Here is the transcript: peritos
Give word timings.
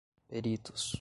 peritos 0.29 0.89